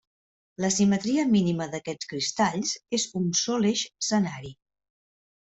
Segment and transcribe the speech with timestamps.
[0.63, 4.57] La simetria mínima d'aquests cristalls és un sol eix senari.